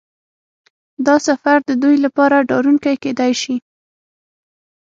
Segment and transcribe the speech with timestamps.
[1.05, 3.55] دا سفر د دوی لپاره ډارونکی کیدای شي